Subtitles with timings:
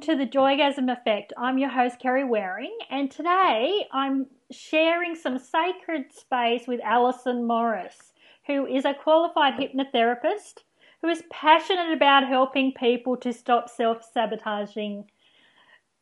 [0.00, 1.34] to the Joygasm Effect.
[1.36, 8.14] I'm your host, Kerry Waring, and today I'm sharing some sacred space with Alison Morris,
[8.46, 10.62] who is a qualified hypnotherapist
[11.02, 15.04] who is passionate about helping people to stop self sabotaging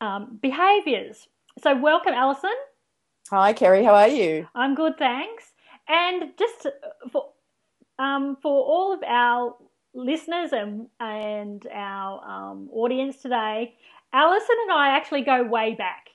[0.01, 1.27] um, behaviors.
[1.61, 2.55] So, welcome, Alison.
[3.31, 3.83] Hi, Kerry.
[3.83, 4.47] How are you?
[4.55, 5.45] I'm good, thanks.
[5.89, 6.69] And just
[7.11, 7.31] for
[7.99, 9.57] um, for all of our
[9.95, 13.75] listeners and and our um, audience today,
[14.13, 16.09] Alison and I actually go way back.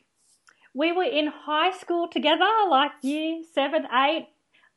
[0.73, 4.29] We were in high school together, like year seven, eight,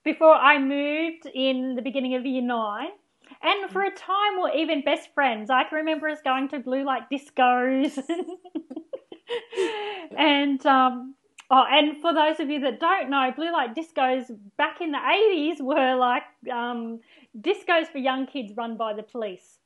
[0.04, 2.88] before I moved in the beginning of year nine.
[3.42, 5.50] And for a time, we're even best friends.
[5.50, 7.98] I can remember us going to blue light discos.
[10.16, 11.14] and um,
[11.48, 14.98] Oh, and for those of you that don't know, blue light discos back in the
[14.98, 17.00] 80s were like um,
[17.38, 19.58] discos for young kids run by the police.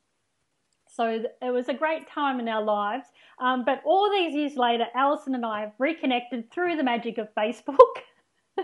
[1.01, 3.07] So it was a great time in our lives.
[3.39, 7.35] Um, but all these years later, Alison and I have reconnected through the magic of
[7.35, 8.03] Facebook.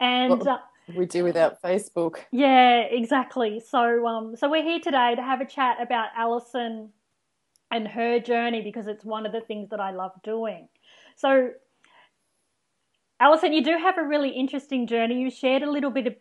[0.00, 0.58] and well, uh,
[0.94, 2.18] we do without Facebook.
[2.30, 3.58] Yeah, exactly.
[3.58, 6.90] So um, so we're here today to have a chat about Alison
[7.70, 10.68] and her journey because it's one of the things that I love doing.
[11.16, 11.52] So
[13.18, 15.22] Alison, you do have a really interesting journey.
[15.22, 16.16] You shared a little bit of,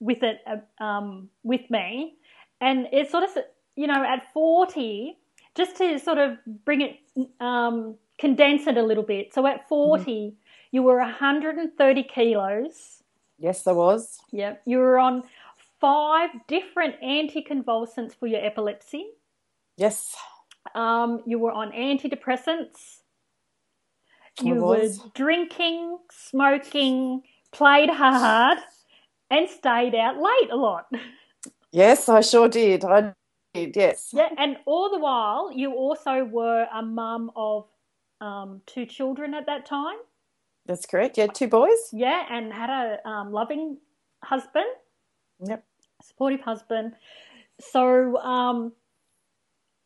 [0.00, 0.38] with it
[0.80, 2.14] um, with me,
[2.62, 3.30] and it sort of
[3.76, 5.18] you know at forty,
[5.54, 6.98] just to sort of bring it
[7.40, 9.34] um, condense it a little bit.
[9.34, 10.34] So at 40 mm-hmm.
[10.70, 13.02] you were 130 kilos.
[13.38, 14.18] Yes, I was.
[14.30, 15.24] Yep, you were on
[15.80, 19.06] five different anticonvulsants for your epilepsy.
[19.76, 20.14] Yes.
[20.76, 23.02] Um, you were on antidepressants
[24.40, 28.58] you were drinking, smoking, played hard,
[29.30, 30.86] and stayed out late a lot.
[31.74, 32.84] Yes, I sure did.
[32.84, 33.14] I
[33.54, 34.10] did, yes.
[34.12, 37.66] Yeah, and all the while, you also were a mum of
[38.20, 39.96] um, two children at that time.
[40.66, 41.18] That's correct.
[41.18, 41.90] Yeah, two boys.
[41.92, 43.78] Yeah, and had a um, loving
[44.22, 44.66] husband.
[45.44, 45.64] Yep.
[46.02, 46.92] Supportive husband.
[47.60, 48.72] So, um,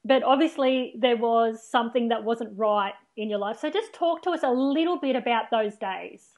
[0.04, 3.58] but obviously, there was something that wasn't right in your life.
[3.58, 6.35] So just talk to us a little bit about those days.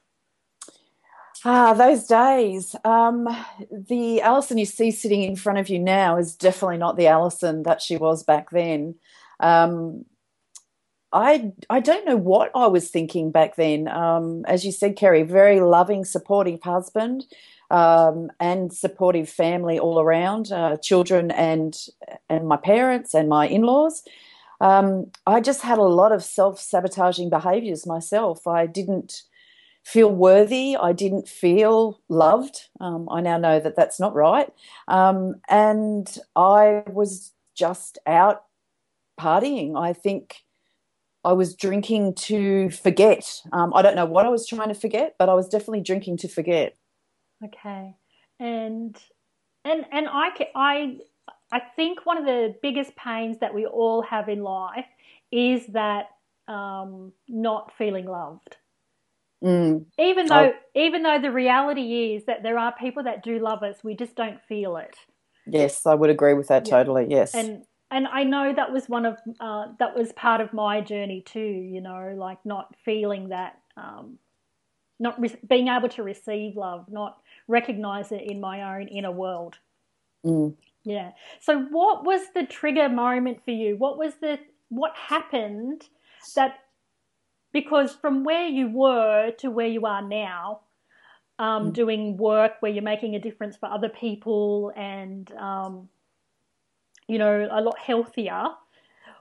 [1.45, 2.75] Ah, those days.
[2.85, 3.27] Um,
[3.71, 7.63] the Alison you see sitting in front of you now is definitely not the Alison
[7.63, 8.95] that she was back then.
[9.39, 10.05] Um,
[11.13, 13.87] I I don't know what I was thinking back then.
[13.87, 17.25] Um, as you said, Kerry, very loving, supportive husband,
[17.71, 21.77] um, and supportive family all around, uh, children and
[22.29, 24.03] and my parents and my in laws
[24.59, 28.47] um, I just had a lot of self sabotaging behaviors myself.
[28.47, 29.23] I didn't
[29.89, 30.77] feel worthy.
[30.77, 32.69] I didn't feel loved.
[32.79, 34.47] Um, I now know that that's not right.
[34.87, 38.43] Um, and I was just out
[39.19, 39.75] partying.
[39.75, 40.43] I think
[41.23, 43.41] I was drinking to forget.
[43.51, 46.17] Um, I don't know what I was trying to forget, but I was definitely drinking
[46.17, 46.75] to forget.
[47.43, 47.95] Okay.
[48.39, 48.95] And
[49.65, 50.97] and and I I
[51.51, 54.85] I think one of the biggest pains that we all have in life
[55.31, 56.09] is that
[56.47, 58.57] um, not feeling loved.
[59.43, 59.85] Mm.
[59.97, 63.77] Even though, even though the reality is that there are people that do love us,
[63.83, 64.95] we just don't feel it.
[65.47, 66.77] Yes, I would agree with that yeah.
[66.77, 67.07] totally.
[67.09, 70.81] Yes, and and I know that was one of uh, that was part of my
[70.81, 71.39] journey too.
[71.39, 74.19] You know, like not feeling that, um,
[74.99, 79.57] not re- being able to receive love, not recognize it in my own inner world.
[80.25, 80.55] Mm.
[80.83, 81.11] Yeah.
[81.39, 83.77] So what was the trigger moment for you?
[83.77, 85.83] What was the what happened
[86.35, 86.59] that
[87.51, 90.61] because from where you were to where you are now,
[91.37, 91.73] um, mm.
[91.73, 95.89] doing work where you're making a difference for other people and um,
[97.07, 98.45] you know a lot healthier.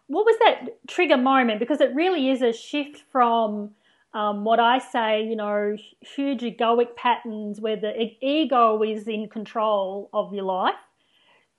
[0.09, 1.61] What was that trigger moment?
[1.61, 3.73] Because it really is a shift from
[4.15, 7.93] um, what I say, you know, huge egoic patterns where the
[8.23, 10.75] ego is in control of your life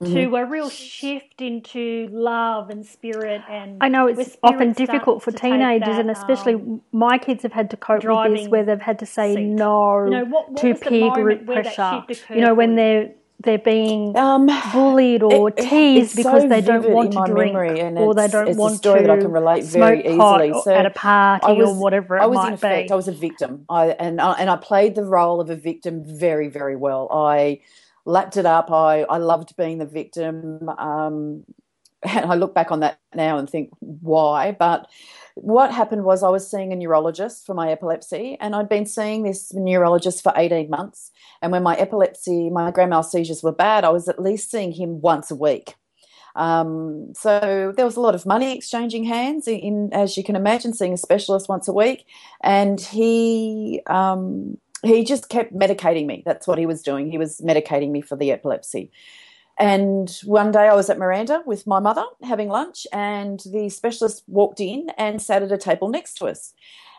[0.01, 0.13] Mm-hmm.
[0.13, 5.33] to a real shift into love and spirit and I know it's often difficult for
[5.33, 8.79] teenagers that, and especially um, my kids have had to cope with this where they've
[8.79, 9.43] had to say seat.
[9.43, 13.11] no you know, what, what to peer group pressure you know when they're
[13.41, 18.13] they're being um, bullied or it, teased because so they don't want to drink or
[18.13, 20.53] they don't want a story to that I can relate very easily.
[20.63, 22.91] So at a party was, or whatever it I was might in effect, be.
[22.91, 26.03] I was a victim, I, and I, and I played the role of a victim
[26.05, 27.07] very very well.
[27.11, 27.61] I
[28.09, 28.71] lapped it up.
[28.71, 30.67] I, I loved being the victim.
[30.69, 31.45] Um,
[32.03, 34.51] and I look back on that now and think, why?
[34.51, 34.87] But
[35.35, 39.23] what happened was I was seeing a neurologist for my epilepsy, and I'd been seeing
[39.23, 41.11] this neurologist for 18 months.
[41.41, 44.71] And when my epilepsy, my grand mal seizures were bad, I was at least seeing
[44.71, 45.75] him once a week.
[46.35, 50.35] Um, so there was a lot of money exchanging hands in, in, as you can
[50.35, 52.05] imagine, seeing a specialist once a week,
[52.43, 56.23] and he um, he just kept medicating me.
[56.25, 57.11] That's what he was doing.
[57.11, 58.91] He was medicating me for the epilepsy.
[59.59, 64.23] And one day I was at Miranda with my mother having lunch, and the specialist
[64.27, 66.53] walked in and sat at a table next to us.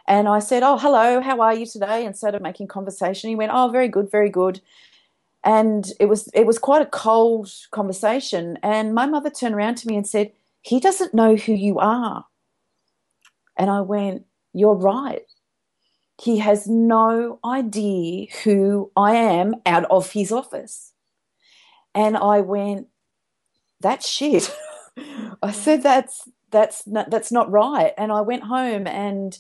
[0.09, 2.07] And I said, Oh, hello, how are you today?
[2.07, 3.31] And started making conversation.
[3.31, 4.61] He went, Oh, very good, very good
[5.45, 9.89] and it was it was quite a cold conversation and my mother turned around to
[9.89, 10.33] me and said
[10.63, 12.27] he doesn't know who you are
[13.57, 15.23] and i went you're right
[16.21, 20.93] he has no idea who i am out of his office
[21.95, 22.87] and i went
[23.81, 24.55] that's shit
[25.43, 29.39] i said that's that's not, that's not right and i went home and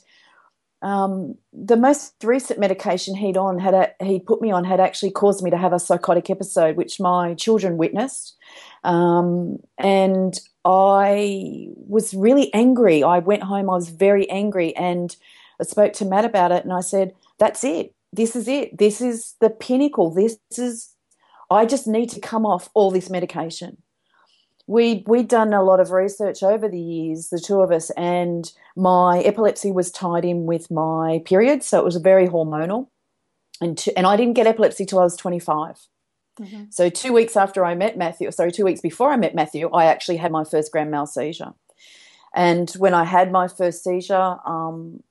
[0.82, 5.10] um, the most recent medication he'd on had a, he put me on had actually
[5.10, 8.36] caused me to have a psychotic episode, which my children witnessed,
[8.82, 13.02] um, and I was really angry.
[13.02, 13.68] I went home.
[13.68, 15.14] I was very angry, and
[15.60, 17.94] I spoke to Matt about it, and I said, "That's it.
[18.12, 18.78] This is it.
[18.78, 20.10] This is the pinnacle.
[20.10, 20.94] This is.
[21.50, 23.78] I just need to come off all this medication."
[24.70, 28.52] we we'd done a lot of research over the years, the two of us, and
[28.76, 32.86] my epilepsy was tied in with my period, so it was very hormonal,
[33.60, 35.76] and to, and I didn't get epilepsy till I was twenty five.
[36.40, 36.64] Mm-hmm.
[36.70, 39.86] So two weeks after I met Matthew, sorry, two weeks before I met Matthew, I
[39.86, 41.54] actually had my first grand mal seizure,
[42.32, 45.02] and when I had my first seizure, um,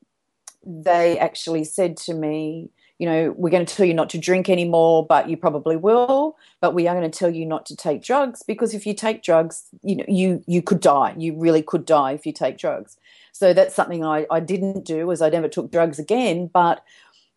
[0.66, 4.50] they actually said to me, you know, we're going to tell you not to drink
[4.50, 6.36] anymore, but you probably will.
[6.60, 9.24] But we are going to tell you not to take drugs because if you take
[9.24, 11.16] drugs, you know, you you could die.
[11.18, 12.98] You really could die if you take drugs.
[13.32, 16.50] So that's something I, I didn't do, was I never took drugs again.
[16.52, 16.84] But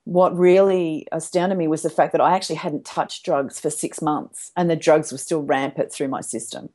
[0.04, 4.02] what really astounded me was the fact that I actually hadn't touched drugs for six
[4.02, 6.70] months, and the drugs were still rampant through my system.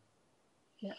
[0.79, 0.93] Yeah.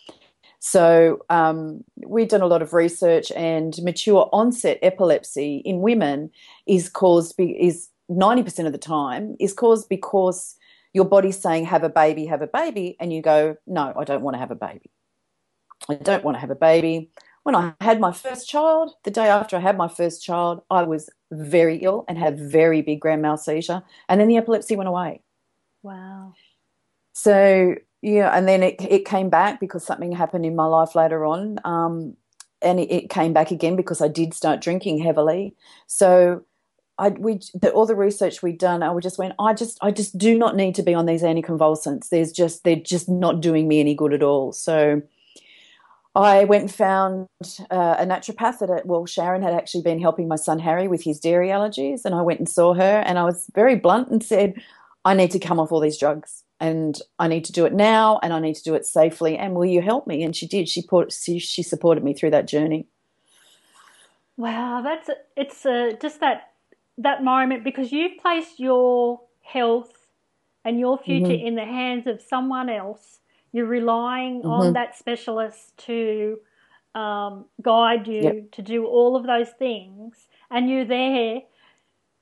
[0.60, 6.30] So um, we've done a lot of research, and mature onset epilepsy in women
[6.66, 10.56] is caused be, is ninety percent of the time is caused because
[10.92, 14.22] your body's saying have a baby, have a baby, and you go no, I don't
[14.22, 14.90] want to have a baby.
[15.88, 17.10] I don't want to have a baby.
[17.44, 20.82] When I had my first child, the day after I had my first child, I
[20.82, 24.88] was very ill and had very big grand mal seizure, and then the epilepsy went
[24.88, 25.22] away.
[25.82, 26.34] Wow.
[27.12, 31.24] So yeah, and then it it came back because something happened in my life later
[31.24, 32.16] on, um,
[32.62, 35.56] and it, it, came back again because I did start drinking heavily.
[35.86, 36.44] So
[36.96, 40.16] I we the, all the research we'd done, I just went, I just I just
[40.16, 42.10] do not need to be on these anticonvulsants.
[42.10, 44.52] There's just they're just not doing me any good at all.
[44.52, 45.02] So
[46.14, 47.28] I went and found
[47.70, 51.20] uh, a naturopath that, well, Sharon had actually been helping my son Harry with his
[51.20, 54.54] dairy allergies, and I went and saw her, and I was very blunt and said,
[55.04, 58.18] I need to come off all these drugs and I need to do it now
[58.22, 60.68] and I need to do it safely and will you help me and she did
[60.68, 62.86] she put she, she supported me through that journey
[64.36, 66.52] wow that's it's a, just that
[66.96, 69.92] that moment because you've placed your health
[70.64, 71.46] and your future mm-hmm.
[71.46, 73.20] in the hands of someone else
[73.52, 74.50] you're relying mm-hmm.
[74.50, 76.38] on that specialist to
[76.94, 78.50] um, guide you yep.
[78.52, 81.40] to do all of those things and you're there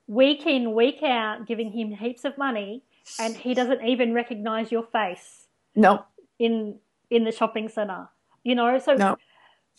[0.06, 2.82] week in week out giving him heaps of money
[3.19, 5.46] and he doesn't even recognize your face.
[5.75, 6.05] No.
[6.39, 6.79] In
[7.10, 8.08] in the shopping center,
[8.43, 8.79] you know.
[8.79, 9.17] So, no.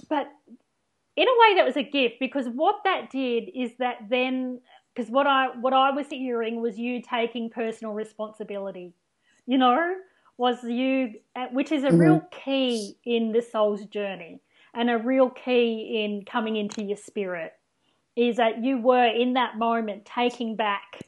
[0.10, 0.28] but
[1.16, 4.62] in a way, that was a gift because what that did is that then,
[4.96, 8.94] because what I what I was hearing was you taking personal responsibility.
[9.46, 9.96] You know,
[10.38, 11.14] was you,
[11.52, 11.98] which is a mm-hmm.
[11.98, 14.42] real key in the soul's journey
[14.74, 17.54] and a real key in coming into your spirit
[18.16, 21.02] is that you were in that moment taking back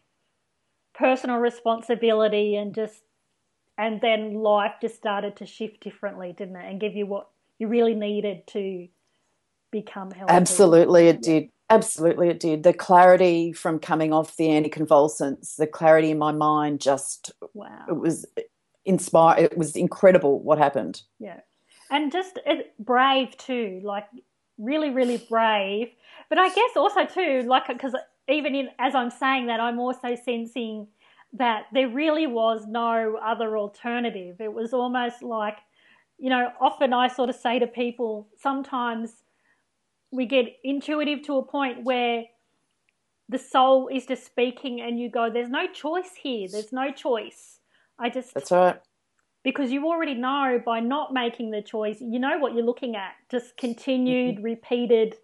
[1.00, 3.02] personal responsibility and just
[3.78, 6.70] and then life just started to shift differently, didn't it?
[6.70, 8.90] And give you what you really needed to
[9.72, 10.34] become healthy.
[10.34, 11.50] Absolutely, it did.
[11.70, 12.64] Absolutely, it did.
[12.64, 17.94] The clarity from coming off the anticonvulsants, the clarity in my mind, just wow, it
[17.96, 18.26] was
[18.84, 19.40] inspired.
[19.40, 21.04] It was incredible what happened.
[21.20, 21.40] Yeah,
[21.90, 24.08] and just it, brave too, like
[24.58, 25.90] really, really brave.
[26.28, 27.96] But I guess also too, like because
[28.30, 30.88] even in, as I'm saying that, I'm also sensing
[31.34, 34.42] that there really was no other alternative.
[34.42, 35.58] It was almost like,
[36.18, 39.24] you know, often I sort of say to people, sometimes
[40.12, 42.24] we get intuitive to a point where
[43.30, 46.48] the soul is just speaking and you go, there's no choice here.
[46.52, 47.60] There's no choice.
[48.00, 48.34] I just.
[48.34, 48.82] That's right.
[49.44, 53.14] Because you already know by not making the choice, you know what you're looking at.
[53.32, 54.44] Just continued, mm-hmm.
[54.44, 55.16] repeated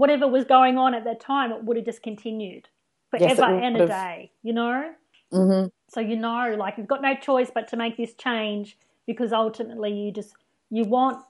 [0.00, 2.68] whatever was going on at that time, it would have just continued
[3.10, 4.92] forever yes, and a day, you know?
[5.30, 5.68] Mm-hmm.
[5.90, 9.92] So you know, like you've got no choice but to make this change because ultimately
[9.92, 10.34] you just
[10.70, 11.22] you want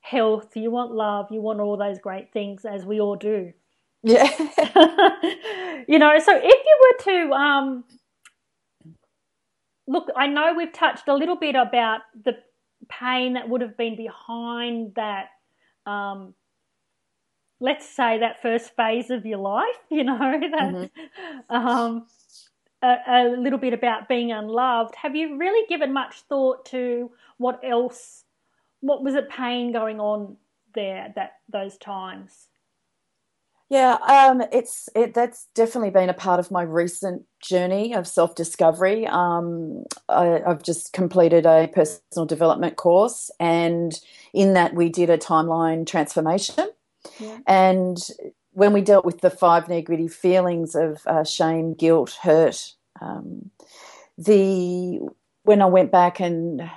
[0.00, 3.54] health, you want love, you want all those great things as we all do.
[4.02, 4.28] Yeah.
[5.88, 7.84] you know, so if you were to um,
[9.86, 12.36] look, I know we've touched a little bit about the
[12.90, 15.28] pain that would have been behind that.
[15.86, 16.34] Um,
[17.60, 21.54] let's say that first phase of your life, you know, that mm-hmm.
[21.54, 22.06] um,
[22.82, 24.94] a, a, little bit about being unloved.
[24.96, 28.24] Have you really given much thought to what else?
[28.80, 30.36] What was it pain going on
[30.74, 32.46] there that those times?
[33.68, 38.34] Yeah, um, it's it, that's definitely been a part of my recent journey of self
[38.34, 39.06] discovery.
[39.06, 43.92] Um, I've just completed a personal development course, and
[44.32, 46.70] in that we did a timeline transformation.
[47.18, 47.38] Yeah.
[47.46, 47.98] And
[48.52, 53.50] when we dealt with the five negative feelings of uh, shame, guilt, hurt, um,
[54.18, 55.00] the
[55.44, 56.70] when I went back and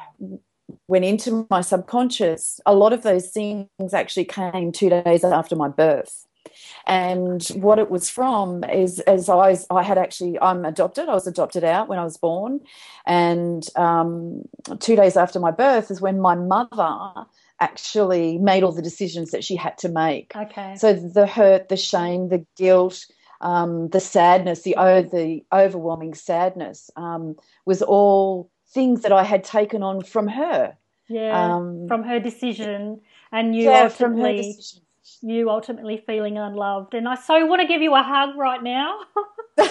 [0.87, 5.67] went into my subconscious, a lot of those things actually came two days after my
[5.67, 6.25] birth.
[6.85, 11.09] And what it was from is, as I, I had actually, I'm adopted.
[11.09, 12.59] I was adopted out when I was born,
[13.05, 14.43] and um,
[14.79, 17.25] two days after my birth is when my mother
[17.63, 20.33] actually made all the decisions that she had to make.
[20.35, 20.75] Okay.
[20.75, 23.05] So the hurt, the shame, the guilt,
[23.39, 29.43] um, the sadness, the oh, the overwhelming sadness um, was all things that I had
[29.43, 30.75] taken on from her.
[31.07, 33.01] Yeah, um, from her decision,
[33.31, 34.57] and you yeah, ultimately
[35.21, 36.93] you ultimately feeling unloved.
[36.93, 38.99] And I so want to give you a hug right now.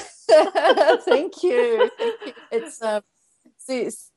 [1.04, 1.90] Thank you.
[2.50, 3.02] It's um,
[3.56, 4.11] since,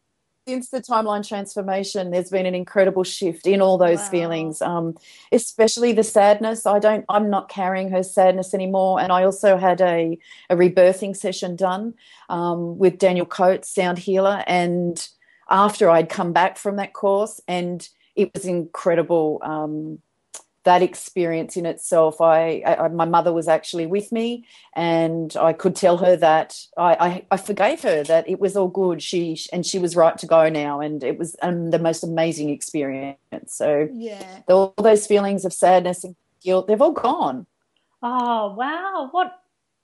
[0.48, 4.10] since the timeline transformation, there's been an incredible shift in all those wow.
[4.10, 4.96] feelings, um,
[5.32, 6.68] especially the sadness.
[6.68, 9.00] I don't, I'm not carrying her sadness anymore.
[9.00, 10.18] And I also had a,
[10.50, 11.96] a rebirthing session done
[12.30, 15.08] um, with Daniel Coates, sound healer, and
[15.50, 19.40] after I'd come back from that course, and it was incredible.
[19.44, 20.00] Um,
[20.66, 24.46] that experience in itself, I, I, my mother was actually with me,
[24.76, 28.68] and I could tell her that I, I, I, forgave her that it was all
[28.68, 29.02] good.
[29.02, 32.50] She and she was right to go now, and it was um, the most amazing
[32.50, 33.18] experience.
[33.46, 37.46] So yeah, all those feelings of sadness and guilt, they've all gone.
[38.02, 39.40] Oh wow, what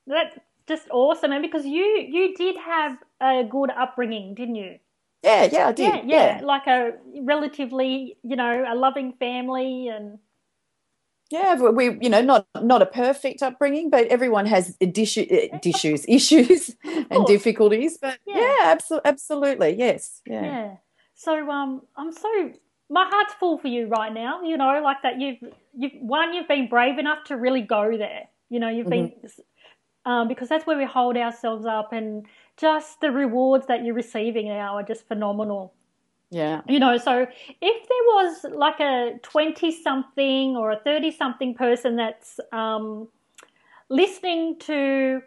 [0.07, 1.31] that's just awesome!
[1.31, 4.79] And because you you did have a good upbringing, didn't you?
[5.23, 5.83] Yeah, yeah, I did.
[5.83, 6.41] Yeah, yeah, yeah.
[6.43, 10.17] like a relatively, you know, a loving family and
[11.31, 16.75] yeah, we you know not not a perfect upbringing, but everyone has issues, issues
[17.09, 17.97] and difficulties.
[18.01, 20.43] But yeah, yeah absolutely, absolutely, yes, yeah.
[20.43, 20.75] yeah.
[21.15, 22.51] So um, I'm so
[22.89, 24.41] my heart's full for you right now.
[24.43, 25.21] You know, like that.
[25.21, 25.38] You've
[25.73, 28.27] you've one, you've been brave enough to really go there.
[28.50, 30.11] You know, you've been mm-hmm.
[30.11, 32.25] um, because that's where we hold ourselves up, and
[32.57, 35.73] just the rewards that you're receiving now are just phenomenal.
[36.31, 36.61] Yeah.
[36.67, 37.27] You know, so
[37.61, 43.09] if there was like a 20 something or a 30 something person that's um,
[43.89, 45.21] listening to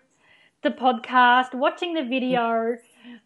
[0.62, 2.76] the podcast, watching the video,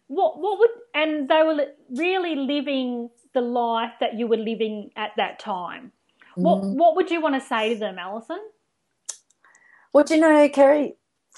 [0.07, 5.11] what what would and they were really living the life that you were living at
[5.15, 5.93] that time.
[6.35, 6.75] What mm.
[6.75, 8.39] what would you want to say to them, Alison?
[9.93, 10.95] Well, do you know, Kerry,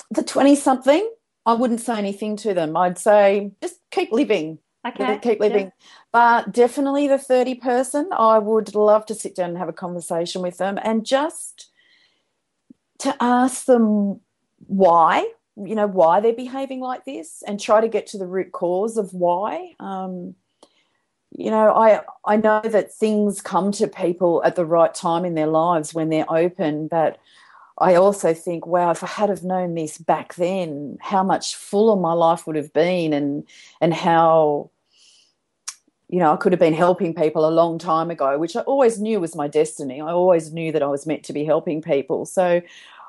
[0.09, 1.09] the 20 something,
[1.45, 2.75] I wouldn't say anything to them.
[2.75, 4.59] I'd say just keep living.
[4.87, 5.19] Okay.
[5.21, 5.65] Keep living.
[5.65, 5.71] Yeah.
[6.11, 10.41] But definitely the 30 person, I would love to sit down and have a conversation
[10.41, 11.69] with them and just
[12.99, 14.21] to ask them
[14.67, 18.51] why, you know, why they're behaving like this and try to get to the root
[18.51, 19.73] cause of why.
[19.79, 20.35] Um,
[21.35, 25.35] you know, I I know that things come to people at the right time in
[25.35, 27.19] their lives when they're open, but
[27.81, 31.99] I also think, wow, if I had have known this back then, how much fuller
[31.99, 33.43] my life would have been, and
[33.81, 34.69] and how,
[36.09, 38.99] you know, I could have been helping people a long time ago, which I always
[39.01, 39.99] knew was my destiny.
[40.01, 42.25] I always knew that I was meant to be helping people.
[42.25, 42.61] So,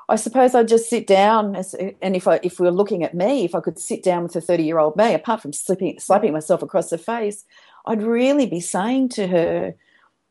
[0.09, 1.55] I suppose I'd just sit down,
[2.01, 4.35] and if I if we were looking at me, if I could sit down with
[4.35, 7.45] a thirty year old me, apart from slipping, slapping myself across the face,
[7.85, 9.75] I'd really be saying to her,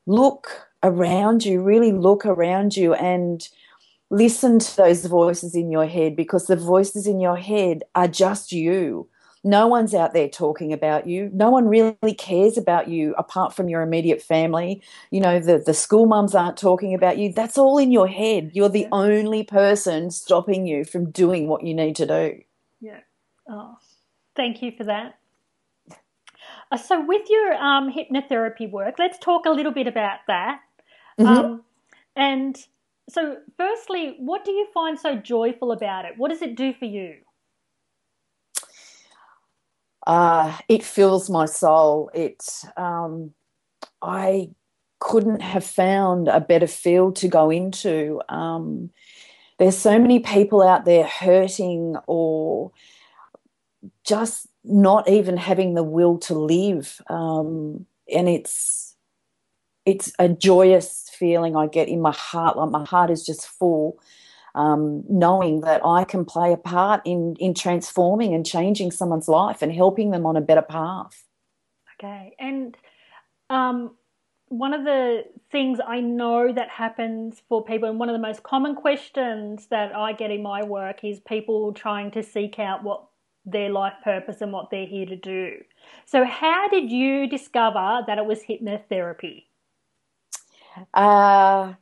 [0.07, 3.49] "Look around you, really look around you, and."
[4.13, 8.53] Listen to those voices in your head because the voices in your head are just
[8.53, 9.09] you.
[9.43, 11.31] No one's out there talking about you.
[11.33, 14.83] No one really cares about you apart from your immediate family.
[15.11, 17.33] You know, the, the school mums aren't talking about you.
[17.33, 18.51] That's all in your head.
[18.53, 22.41] You're the only person stopping you from doing what you need to do.
[22.81, 23.01] Yeah.
[23.49, 23.79] Oh,
[24.37, 25.19] thank you for that.
[26.71, 30.61] Uh, so, with your um, hypnotherapy work, let's talk a little bit about that.
[31.19, 31.27] Mm-hmm.
[31.27, 31.63] Um,
[32.15, 32.57] and
[33.09, 36.13] so, firstly, what do you find so joyful about it?
[36.17, 37.17] What does it do for you?
[40.07, 42.11] uh, it fills my soul.
[42.15, 42.45] It,
[42.77, 43.33] um,
[44.01, 44.51] I
[44.99, 48.21] couldn't have found a better field to go into.
[48.29, 48.91] Um,
[49.59, 52.73] there's so many people out there hurting or
[54.05, 58.92] just not even having the will to live, um, and it's
[59.85, 62.57] it's a joyous feeling I get in my heart.
[62.57, 63.99] Like my heart is just full
[64.55, 69.63] um, knowing that I can play a part in in transforming and changing someone's life
[69.63, 71.25] and helping them on a better path.
[71.99, 72.77] Okay, and
[73.49, 73.93] um,
[74.49, 78.43] one of the things I know that happens for people, and one of the most
[78.43, 83.07] common questions that I get in my work is people trying to seek out what
[83.45, 85.57] their life purpose and what they're here to do.
[86.05, 89.45] So, how did you discover that it was hypnotherapy?
[90.95, 91.75] Uh,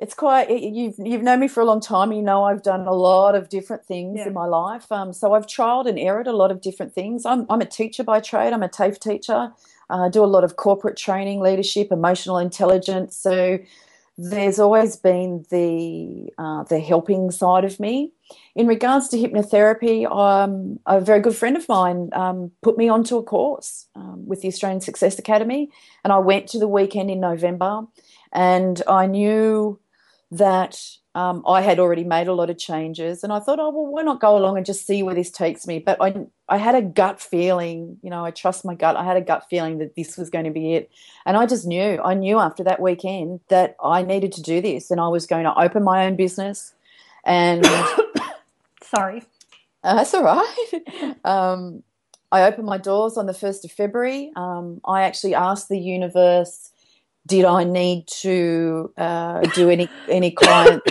[0.00, 2.10] it's quite you've you've known me for a long time.
[2.10, 4.28] You know i've done a lot of different things yeah.
[4.28, 4.90] in my life.
[4.90, 7.26] Um, so i've trialed and errored a lot of different things.
[7.26, 8.52] I'm, I'm a teacher by trade.
[8.52, 9.52] I'm a tafe teacher.
[9.90, 13.16] Uh, i do a lot of corporate training leadership emotional intelligence.
[13.16, 13.58] So
[14.16, 18.12] there's always been the uh, the helping side of me.
[18.54, 23.18] In regards to hypnotherapy um, a very good friend of mine um, put me onto
[23.18, 25.70] a course um, with the australian success academy.
[26.04, 27.82] And i went to the weekend in november
[28.32, 29.78] and i knew
[30.30, 30.78] that
[31.14, 34.02] um, I had already made a lot of changes, and I thought, oh well, why
[34.02, 35.80] not go along and just see where this takes me?
[35.80, 36.14] But I,
[36.48, 38.94] I had a gut feeling, you know, I trust my gut.
[38.94, 40.90] I had a gut feeling that this was going to be it,
[41.26, 42.00] and I just knew.
[42.04, 45.44] I knew after that weekend that I needed to do this, and I was going
[45.44, 46.74] to open my own business.
[47.24, 47.66] And
[48.82, 49.24] sorry,
[49.82, 51.16] uh, that's all right.
[51.24, 51.82] um,
[52.30, 54.30] I opened my doors on the first of February.
[54.36, 56.70] Um, I actually asked the universe
[57.26, 60.90] did I need to uh, do any any clients?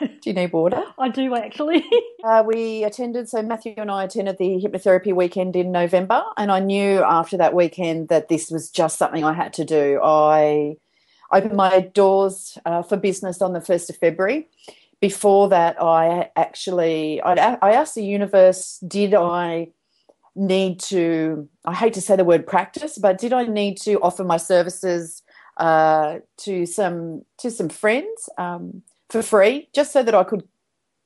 [0.00, 0.82] do you need water?
[0.98, 1.84] I do actually.
[2.24, 6.60] uh, we attended, so Matthew and I attended the hypnotherapy weekend in November, and I
[6.60, 10.00] knew after that weekend that this was just something I had to do.
[10.02, 10.76] I
[11.32, 14.48] opened my doors uh, for business on the first of February.
[15.00, 19.68] Before that, I actually I, I asked the universe, did I
[20.40, 24.24] need to i hate to say the word practice but did i need to offer
[24.24, 25.22] my services
[25.58, 30.42] uh, to some to some friends um, for free just so that i could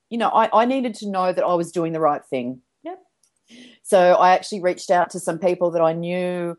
[0.09, 2.99] you know I, I needed to know that i was doing the right thing yep.
[3.83, 6.57] so i actually reached out to some people that i knew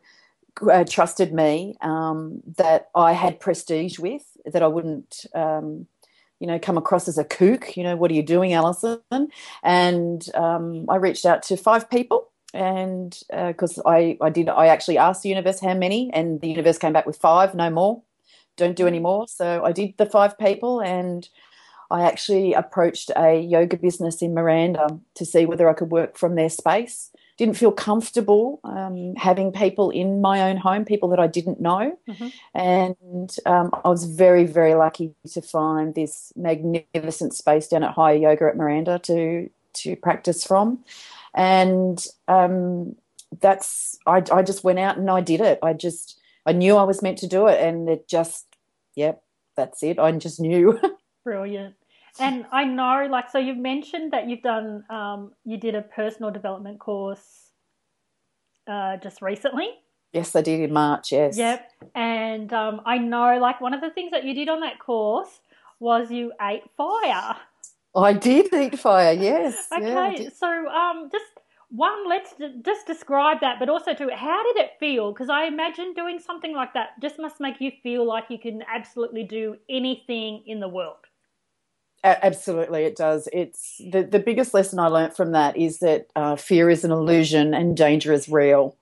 [0.71, 5.87] uh, trusted me um, that i had prestige with that i wouldn't um,
[6.39, 7.79] you know, come across as a kook.
[7.79, 9.01] You know, what are you doing, Alison?
[9.63, 14.67] And um, I reached out to five people and because uh, I I did I
[14.69, 18.03] actually asked the universe how many, and the universe came back with five, no more.
[18.57, 19.29] Don't do any more.
[19.29, 21.29] So I did the five people, and
[21.91, 26.35] I actually approached a yoga business in Miranda to see whether I could work from
[26.35, 27.11] their space.
[27.37, 31.99] Didn't feel comfortable um, having people in my own home, people that I didn't know.
[32.09, 32.29] Mm-hmm.
[32.55, 38.17] And um, I was very, very lucky to find this magnificent space down at Higher
[38.17, 40.83] Yoga at Miranda to to practice from
[41.37, 42.97] and um,
[43.41, 45.59] that's I, I just went out and I did it.
[45.63, 48.47] I just I knew I was meant to do it, and it just
[48.97, 49.23] yep,
[49.57, 49.99] that's it.
[49.99, 50.81] I just knew.
[51.25, 51.75] Brilliant.
[52.19, 56.31] And I know, like, so you've mentioned that you've done, um, you did a personal
[56.31, 57.51] development course
[58.67, 59.69] uh, just recently.
[60.13, 61.13] Yes, I did in March.
[61.13, 61.37] Yes.
[61.37, 61.71] Yep.
[61.95, 65.41] And um, I know, like, one of the things that you did on that course
[65.79, 67.37] was you ate fire.
[67.97, 69.13] I did eat fire.
[69.13, 69.69] Yes.
[69.73, 70.17] Okay.
[70.19, 71.25] Yeah, so, um, just
[71.71, 75.13] one, let's just describe that, but also to how did it feel?
[75.13, 78.63] Because I imagine doing something like that just must make you feel like you can
[78.73, 80.99] absolutely do anything in the world.
[82.05, 83.29] Absolutely, it does.
[83.33, 86.93] It's the the biggest lesson I learned from that is that uh, fear is an
[86.93, 88.77] illusion and danger is real,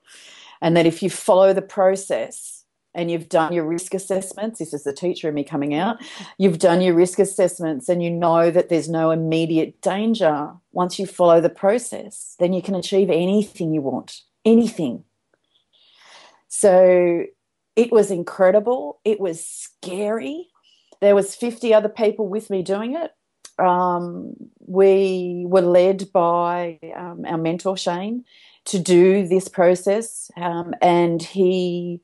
[0.60, 2.53] and that if you follow the process
[2.94, 5.96] and you've done your risk assessments, this is the teacher in me coming out,
[6.38, 10.52] you've done your risk assessments and you know that there's no immediate danger.
[10.72, 15.04] Once you follow the process, then you can achieve anything you want, anything.
[16.48, 17.24] So
[17.76, 19.00] it was incredible.
[19.04, 20.48] It was scary.
[21.00, 23.10] There was 50 other people with me doing it.
[23.58, 28.24] Um, we were led by um, our mentor Shane
[28.66, 32.00] to do this process, um, and he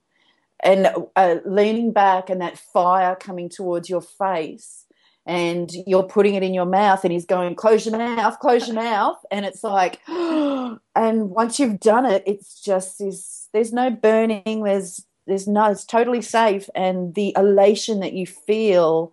[0.63, 4.85] and uh, leaning back and that fire coming towards your face
[5.27, 8.77] and you're putting it in your mouth and he's going close your mouth close your
[8.77, 14.63] mouth and it's like and once you've done it it's just this there's no burning
[14.65, 19.13] there's there's no it's totally safe and the elation that you feel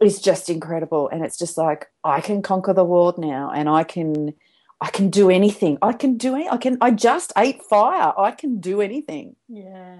[0.00, 3.82] is just incredible and it's just like i can conquer the world now and i
[3.84, 4.34] can
[4.82, 5.78] I can do anything.
[5.80, 6.34] I can do.
[6.34, 6.76] I can.
[6.80, 8.12] I just ate fire.
[8.18, 9.36] I can do anything.
[9.48, 9.98] Yeah.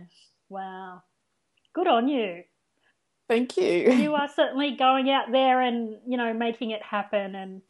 [0.52, 1.02] Wow.
[1.74, 2.42] Good on you.
[3.26, 3.90] Thank you.
[3.90, 7.62] You are certainly going out there and you know making it happen, and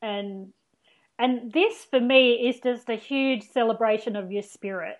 [0.00, 0.52] and
[1.18, 4.96] and this for me is just a huge celebration of your spirit.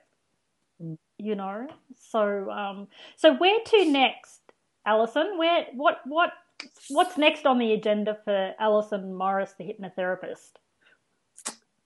[0.82, 0.98] Mm.
[1.16, 1.68] You know.
[2.10, 2.88] So um.
[3.16, 4.42] So where to next,
[4.86, 5.38] Alison?
[5.38, 6.32] Where what what
[6.90, 10.50] what's next on the agenda for Alison Morris, the hypnotherapist?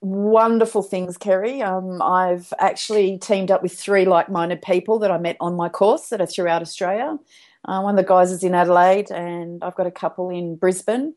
[0.05, 1.63] Wonderful things, Kerry.
[1.63, 5.69] Um, I've actually teamed up with three like minded people that I met on my
[5.69, 7.19] course that are throughout Australia.
[7.65, 11.15] Uh, one of the guys is in Adelaide, and I've got a couple in Brisbane.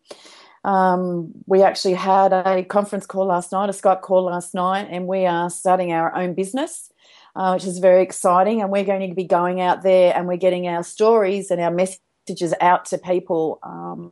[0.64, 5.06] Um, we actually had a conference call last night, a Skype call last night, and
[5.06, 6.92] we are starting our own business.
[7.36, 10.38] Uh, which is very exciting, and we're going to be going out there and we're
[10.38, 14.12] getting our stories and our messages out to people um,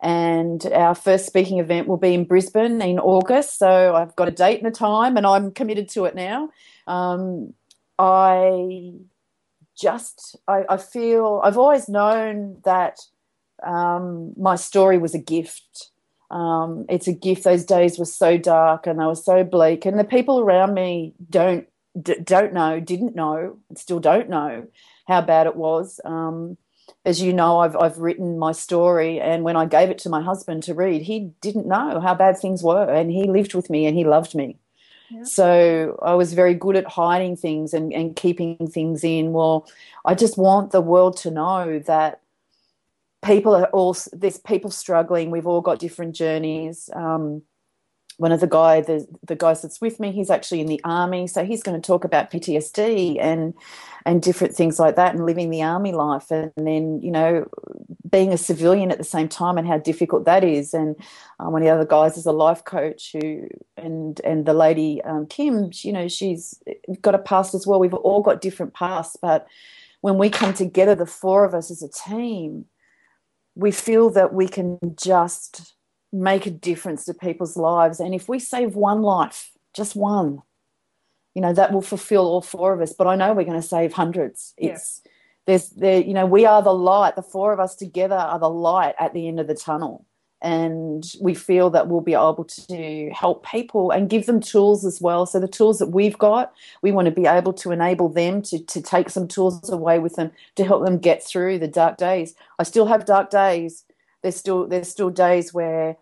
[0.00, 3.58] and our first speaking event will be in Brisbane in August.
[3.58, 6.50] So I've got a date and a time, and I'm committed to it now.
[6.86, 7.54] Um,
[7.98, 8.92] I
[9.76, 13.00] just, I, I, feel, I've always known that
[13.64, 15.90] um, my story was a gift.
[16.30, 17.44] Um, it's a gift.
[17.44, 21.14] Those days were so dark and they were so bleak, and the people around me
[21.28, 21.66] don't
[22.00, 24.66] d- don't know, didn't know, and still don't know
[25.06, 26.00] how bad it was.
[26.04, 26.56] Um,
[27.04, 30.20] as you know, I've I've written my story, and when I gave it to my
[30.20, 33.86] husband to read, he didn't know how bad things were, and he lived with me
[33.86, 34.58] and he loved me.
[35.10, 35.22] Yeah.
[35.22, 39.32] So I was very good at hiding things and, and keeping things in.
[39.32, 39.66] Well,
[40.04, 42.20] I just want the world to know that
[43.24, 45.30] people are all there's people struggling.
[45.30, 46.90] We've all got different journeys.
[46.92, 47.42] Um,
[48.18, 51.26] one of the guy the the guys that's with me he's actually in the army
[51.26, 53.54] so he's going to talk about PTSD and
[54.04, 57.46] and different things like that and living the army life and then you know
[58.10, 60.72] being a civilian at the same time and how difficult that is.
[60.72, 60.96] And
[61.38, 65.02] um, one of the other guys is a life coach who and and the lady
[65.02, 66.60] um, Kim you know she's
[67.00, 67.80] got a past as well.
[67.80, 69.46] We've all got different pasts but
[70.00, 72.66] when we come together the four of us as a team
[73.54, 75.74] we feel that we can just
[76.12, 78.00] make a difference to people's lives.
[78.00, 80.42] And if we save one life, just one,
[81.34, 82.92] you know, that will fulfill all four of us.
[82.92, 84.54] But I know we're going to save hundreds.
[84.56, 85.12] It's yeah.
[85.46, 87.16] there's there, you know, we are the light.
[87.16, 90.04] The four of us together are the light at the end of the tunnel.
[90.40, 95.00] And we feel that we'll be able to help people and give them tools as
[95.00, 95.26] well.
[95.26, 98.64] So the tools that we've got, we want to be able to enable them to,
[98.64, 102.36] to take some tools away with them to help them get through the dark days.
[102.60, 103.84] I still have dark days
[104.28, 105.96] there's still there's still days where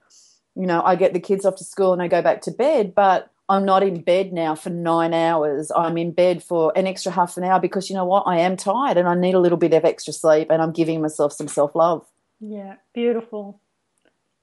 [0.56, 2.92] you know I get the kids off to school and I go back to bed,
[2.94, 5.70] but I'm not in bed now for nine hours.
[5.74, 8.24] I'm in bed for an extra half an hour because you know what?
[8.26, 11.00] I am tired and I need a little bit of extra sleep and I'm giving
[11.00, 12.04] myself some self love.
[12.40, 13.60] Yeah, beautiful.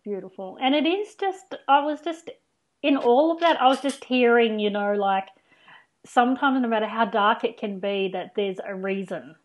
[0.05, 0.57] Beautiful.
[0.61, 2.29] And it is just, I was just,
[2.81, 5.27] in all of that, I was just hearing, you know, like
[6.05, 9.35] sometimes no matter how dark it can be, that there's a reason,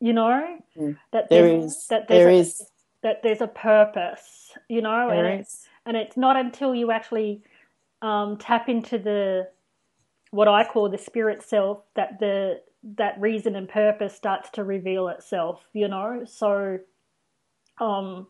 [0.00, 0.58] you know?
[0.76, 0.96] Mm.
[1.12, 1.86] That there is.
[1.88, 2.62] That there is
[3.02, 5.46] that there's a purpose, you know, there and is.
[5.46, 7.42] it's and it's not until you actually
[8.02, 9.48] um, tap into the
[10.30, 12.60] what I call the spirit self that the
[12.96, 16.24] that reason and purpose starts to reveal itself, you know.
[16.26, 16.78] So,
[17.80, 18.26] um,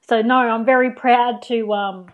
[0.00, 2.06] so no, I'm very proud to um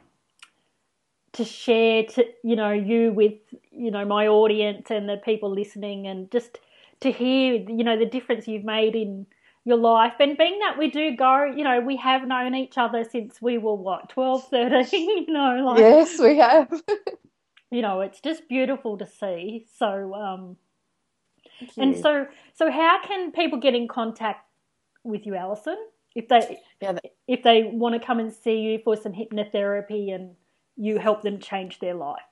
[1.32, 3.34] to share to you know you with
[3.70, 6.58] you know my audience and the people listening and just
[7.00, 9.26] to hear you know the difference you've made in
[9.64, 10.14] your life.
[10.20, 13.58] And being that we do go, you know, we have known each other since we
[13.58, 16.70] were what, 12, 13, you know, like Yes, we have.
[17.70, 19.66] you know, it's just beautiful to see.
[19.78, 20.56] So um
[21.76, 24.46] and so so how can people get in contact
[25.04, 25.76] with you, Alison?
[26.14, 30.14] If they yeah, they, if they want to come and see you for some hypnotherapy
[30.14, 30.34] and
[30.76, 32.22] you help them change their life.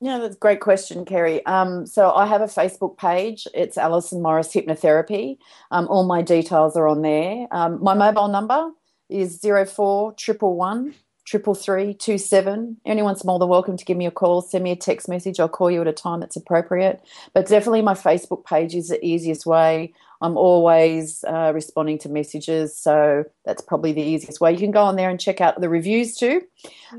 [0.00, 1.44] Yeah, that's a great question, Kerry.
[1.46, 3.48] Um, so I have a Facebook page.
[3.52, 5.38] It's Alison Morris Hypnotherapy.
[5.72, 7.48] Um, all my details are on there.
[7.50, 8.70] Um, my mobile number
[9.08, 10.94] is zero four triple one
[11.26, 12.76] triple three two seven.
[12.86, 15.40] Anyone's more than welcome to give me a call, send me a text message.
[15.40, 17.02] I'll call you at a time that's appropriate.
[17.34, 19.92] But definitely, my Facebook page is the easiest way.
[20.20, 24.52] I'm always uh, responding to messages, so that's probably the easiest way.
[24.52, 26.42] You can go on there and check out the reviews too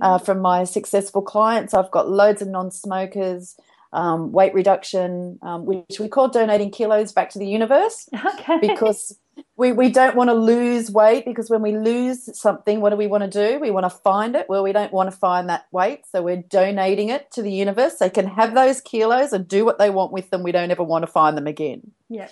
[0.01, 0.25] uh, mm-hmm.
[0.25, 1.73] from my successful clients.
[1.73, 3.57] I've got loads of non-smokers.
[3.91, 8.07] Um, weight reduction, um, which we call donating kilos back to the universe.
[8.39, 8.59] Okay.
[8.61, 9.17] Because
[9.55, 13.07] we, we don't want to lose weight because when we lose something, what do we
[13.07, 13.59] want to do?
[13.59, 14.47] We want to find it.
[14.47, 16.05] Well, we don't want to find that weight.
[16.11, 17.95] So we're donating it to the universe.
[17.95, 20.43] They can have those kilos and do what they want with them.
[20.43, 21.91] We don't ever want to find them again.
[22.09, 22.29] Yeah.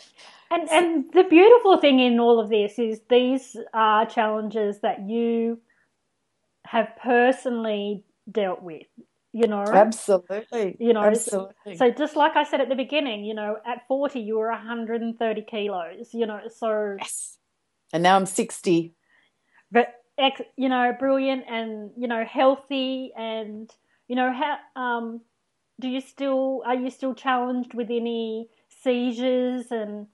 [0.49, 5.59] And and the beautiful thing in all of this is these are challenges that you
[6.65, 8.87] have personally dealt with.
[9.33, 11.75] you know absolutely you know absolutely.
[11.75, 14.49] So, so just like i said at the beginning you know at 40 you were
[14.49, 17.37] 130 kilos you know so yes
[17.93, 18.93] and now i'm 60
[19.71, 19.93] but
[20.55, 23.69] you know brilliant and you know healthy and
[24.07, 25.21] you know how um
[25.79, 28.49] do you still are you still challenged with any
[28.81, 30.07] seizures and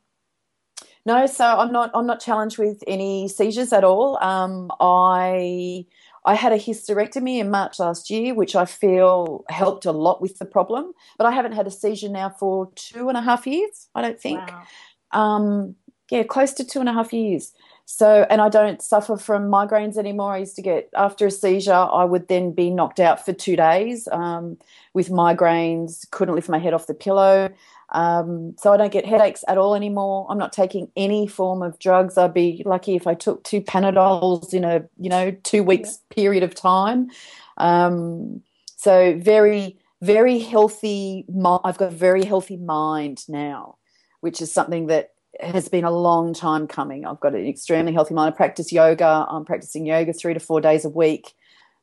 [1.05, 5.85] no so i'm not i'm not challenged with any seizures at all um i
[6.25, 10.39] I had a hysterectomy in March last year, which I feel helped a lot with
[10.39, 10.93] the problem.
[11.17, 14.19] But I haven't had a seizure now for two and a half years, I don't
[14.19, 14.39] think.
[14.39, 14.63] Wow.
[15.11, 15.75] Um,
[16.09, 17.53] yeah, close to two and a half years.
[17.85, 20.33] So, and I don't suffer from migraines anymore.
[20.33, 23.57] I used to get, after a seizure, I would then be knocked out for two
[23.57, 24.57] days um,
[24.93, 27.49] with migraines, couldn't lift my head off the pillow.
[27.93, 30.25] Um, so I don't get headaches at all anymore.
[30.29, 32.17] I'm not taking any form of drugs.
[32.17, 36.15] I'd be lucky if I took two Panadols in a you know two weeks yeah.
[36.15, 37.09] period of time.
[37.57, 38.41] Um,
[38.75, 41.25] so very very healthy.
[41.29, 43.77] I've got a very healthy mind now,
[44.19, 47.05] which is something that has been a long time coming.
[47.05, 48.33] I've got an extremely healthy mind.
[48.33, 49.25] I practice yoga.
[49.29, 51.33] I'm practicing yoga three to four days a week.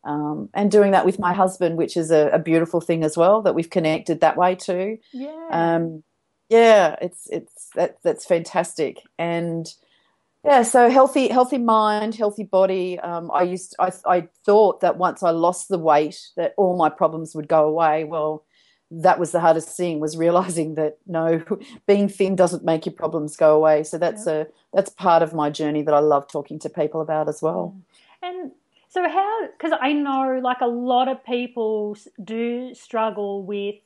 [0.02, 3.42] Um, and doing that with my husband, which is a, a, beautiful thing as well
[3.42, 4.96] that we've connected that way too.
[5.12, 6.02] Yeah, um,
[6.48, 9.66] yeah, it's it's that that's fantastic, and
[10.42, 12.98] yeah, so healthy healthy mind, healthy body.
[12.98, 16.88] Um, I used I I thought that once I lost the weight, that all my
[16.88, 18.04] problems would go away.
[18.04, 18.44] Well,
[18.90, 21.42] that was the hardest thing was realizing that no,
[21.86, 23.82] being thin doesn't make your problems go away.
[23.84, 24.32] So that's yeah.
[24.32, 27.76] a that's part of my journey that I love talking to people about as well.
[28.22, 28.52] And
[28.90, 29.46] so how?
[29.46, 33.76] Because I know like a lot of people do struggle with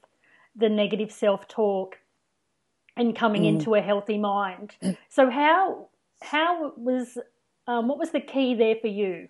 [0.57, 1.99] the negative self talk
[2.97, 3.49] and coming mm.
[3.49, 4.75] into a healthy mind.
[5.11, 5.89] So how
[6.23, 7.19] how was
[7.67, 9.29] um, what was the key there for you?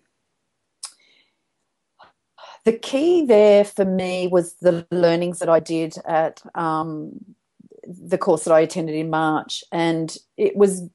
[2.64, 7.12] The key there for me was the learnings that I did at um,
[7.86, 10.88] the course that I attended in March, and it was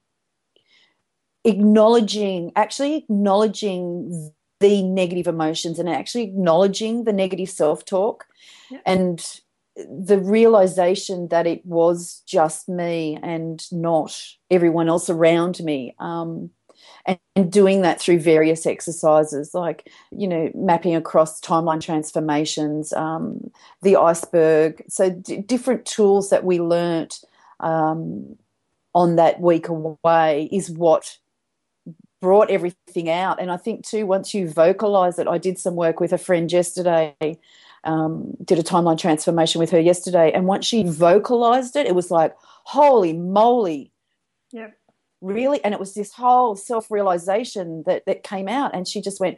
[1.44, 8.26] acknowledging, actually acknowledging the negative emotions and actually acknowledging the negative self talk
[8.86, 9.40] and
[9.76, 15.96] the realization that it was just me and not everyone else around me.
[16.00, 16.50] Um,
[17.06, 23.52] and, and, doing that through various exercises like, you know, mapping across timeline transformations, um,
[23.82, 24.84] the iceberg.
[24.88, 27.22] So, d- different tools that we learnt
[27.60, 28.38] um,
[28.94, 31.18] on that week away is what
[32.22, 33.42] brought everything out.
[33.42, 36.52] And I think too, once you vocalize it, I did some work with a friend
[36.52, 37.16] yesterday,
[37.84, 42.12] um, did a timeline transformation with her yesterday, and once she vocalized it, it was
[42.12, 43.92] like, holy moly.
[44.52, 44.72] Yeah.
[45.22, 45.64] Really?
[45.64, 48.74] And it was this whole self-realization that that came out.
[48.74, 49.38] And she just went,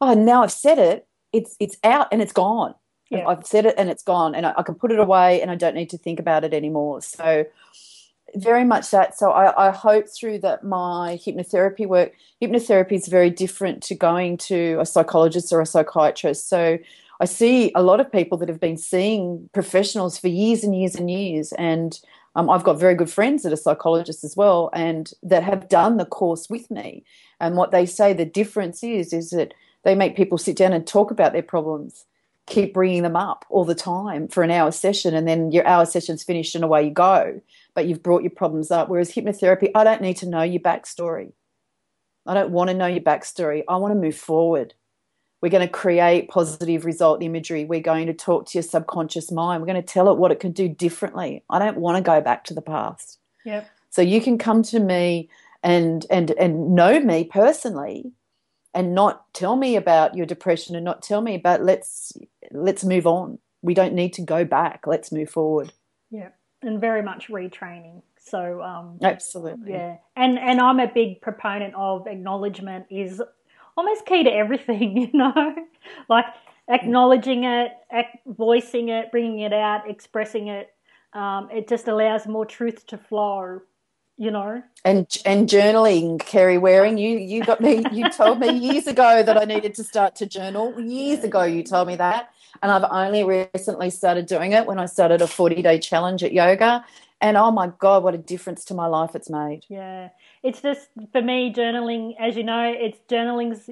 [0.00, 2.74] Oh, now I've said it, it's it's out and it's gone.
[3.10, 3.26] Yeah.
[3.26, 5.54] I've said it and it's gone, and I, I can put it away and I
[5.54, 7.00] don't need to think about it anymore.
[7.02, 7.46] So
[8.34, 9.18] very much that.
[9.18, 12.12] So I, I, hope through that my hypnotherapy work,
[12.42, 16.48] hypnotherapy is very different to going to a psychologist or a psychiatrist.
[16.48, 16.78] So
[17.20, 20.94] I see a lot of people that have been seeing professionals for years and years
[20.94, 21.52] and years.
[21.52, 21.98] And
[22.36, 25.96] um, I've got very good friends that are psychologists as well and that have done
[25.96, 27.04] the course with me.
[27.40, 30.86] And what they say the difference is, is that they make people sit down and
[30.86, 32.04] talk about their problems
[32.48, 35.84] keep bringing them up all the time for an hour session and then your hour
[35.86, 37.40] session's finished and away you go
[37.78, 38.88] but you've brought your problems up.
[38.88, 41.30] Whereas hypnotherapy, I don't need to know your backstory.
[42.26, 43.62] I don't want to know your backstory.
[43.68, 44.74] I want to move forward.
[45.40, 47.64] We're going to create positive result imagery.
[47.64, 49.62] We're going to talk to your subconscious mind.
[49.62, 51.44] We're going to tell it what it can do differently.
[51.48, 53.20] I don't want to go back to the past.
[53.44, 53.70] Yep.
[53.90, 55.30] So you can come to me
[55.62, 58.10] and and and know me personally
[58.78, 62.12] and not tell me about your depression and not tell me about let's
[62.50, 63.38] let's move on.
[63.60, 64.86] We don't need to go back.
[64.86, 65.72] Let's move forward.
[66.10, 66.28] Yeah
[66.62, 68.02] and very much retraining.
[68.20, 69.96] So um, absolutely, yeah.
[70.16, 73.22] And and I'm a big proponent of acknowledgement is
[73.76, 74.96] almost key to everything.
[75.12, 75.54] You know,
[76.08, 76.26] like
[76.68, 77.72] acknowledging it,
[78.26, 80.74] voicing it, bringing it out, expressing it.
[81.14, 83.62] Um, it just allows more truth to flow.
[84.20, 86.98] You know, and and journaling, Kerry Waring.
[86.98, 87.84] You you got me.
[87.92, 90.78] You told me years ago that I needed to start to journal.
[90.80, 92.30] Years ago, you told me that
[92.62, 96.32] and I've only recently started doing it when I started a 40 day challenge at
[96.32, 96.84] yoga.
[97.20, 99.64] And oh my God, what a difference to my life it's made.
[99.68, 100.10] Yeah.
[100.42, 103.68] It's just, for me, journaling, as you know, it's journaling's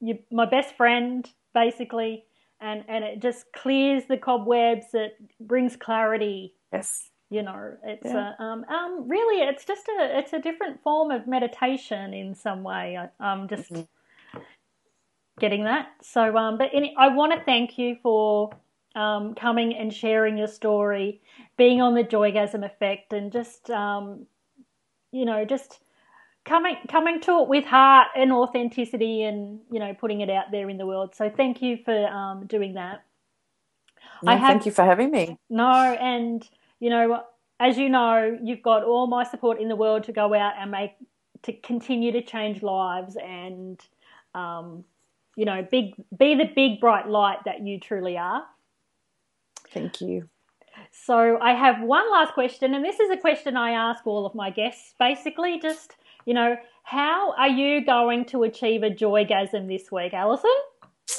[0.00, 2.24] you, my best friend, basically.
[2.60, 4.86] And, and it just clears the cobwebs.
[4.92, 6.54] It brings clarity.
[6.72, 7.08] Yes.
[7.30, 8.32] You know, it's yeah.
[8.38, 12.62] a, um, um, really, it's just a, it's a different form of meditation in some
[12.62, 12.98] way.
[12.98, 13.82] I, um, just, mm-hmm
[15.38, 15.88] getting that.
[16.02, 18.50] So, um, but any, I want to thank you for
[18.94, 21.20] um, coming and sharing your story,
[21.56, 24.26] being on the Joygasm Effect, and just um,
[25.12, 25.80] you know just
[26.44, 30.68] coming coming to it with heart and authenticity, and you know putting it out there
[30.68, 31.14] in the world.
[31.14, 33.04] So thank you for um, doing that.
[34.26, 35.38] I have, thank you for having me.
[35.48, 36.48] No, and
[36.80, 37.22] you know,
[37.60, 40.70] as you know, you've got all my support in the world to go out and
[40.70, 40.92] make
[41.42, 43.80] to continue to change lives and
[44.34, 44.84] um,
[45.36, 48.44] you know, big be the big bright light that you truly are.
[49.72, 50.28] Thank you.
[50.90, 54.34] So I have one last question, and this is a question I ask all of
[54.34, 54.94] my guests.
[54.98, 60.50] Basically, just you know, how are you going to achieve a joygasm this week, Alison?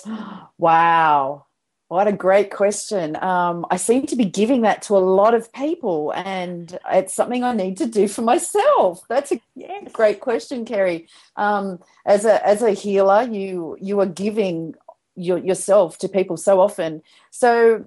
[0.57, 1.45] Wow.
[1.89, 3.15] What a great question.
[3.15, 7.43] Um, I seem to be giving that to a lot of people, and it's something
[7.43, 9.01] I need to do for myself.
[9.09, 9.91] That's a yes.
[9.91, 11.07] great question, Kerry.
[11.35, 14.75] Um, as a as a healer, you you are giving
[15.15, 17.01] your, yourself to people so often.
[17.31, 17.85] So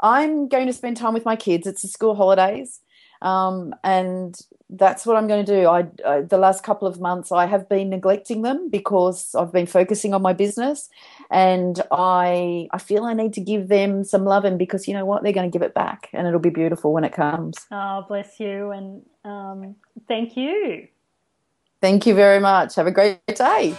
[0.00, 1.66] I'm going to spend time with my kids.
[1.66, 2.80] It's the school holidays.
[3.20, 4.34] Um, and
[4.72, 5.66] that's what I'm going to do.
[5.66, 9.66] I, I, the last couple of months I have been neglecting them because I've been
[9.66, 10.88] focusing on my business,
[11.30, 15.22] and I I feel I need to give them some loving because you know what
[15.22, 17.56] they're going to give it back, and it'll be beautiful when it comes.
[17.70, 20.88] Oh, bless you, and um, thank you.
[21.80, 22.74] Thank you very much.
[22.74, 23.74] Have a great day.